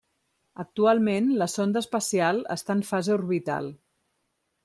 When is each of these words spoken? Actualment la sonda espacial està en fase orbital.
Actualment 0.61 1.27
la 1.41 1.47
sonda 1.57 1.83
espacial 1.85 2.41
està 2.57 2.77
en 2.79 2.83
fase 2.95 3.15
orbital. 3.19 3.69